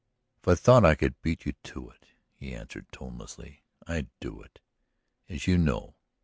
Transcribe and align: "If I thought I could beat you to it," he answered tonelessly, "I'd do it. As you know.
"If 0.41 0.47
I 0.47 0.55
thought 0.55 0.83
I 0.83 0.95
could 0.95 1.21
beat 1.21 1.45
you 1.45 1.53
to 1.65 1.89
it," 1.91 2.07
he 2.33 2.55
answered 2.55 2.87
tonelessly, 2.91 3.61
"I'd 3.85 4.09
do 4.19 4.41
it. 4.41 4.59
As 5.29 5.45
you 5.45 5.59
know. 5.59 5.93